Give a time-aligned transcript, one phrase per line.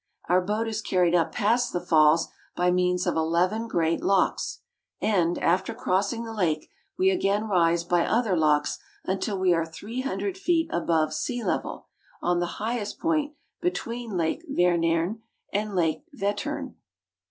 [0.27, 4.61] Our boat is carried up past the falls by means of eleven great locks,
[4.99, 9.63] and, after cross ing the lake, we again rise by other locks until we are
[9.63, 11.85] three hundred feet above sea level,
[12.19, 15.19] on the highest point between Lake Wenern
[15.53, 16.19] and Lake Wettern
[16.59, 16.75] (vet'tern).